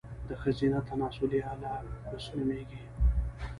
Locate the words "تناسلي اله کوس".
0.89-2.25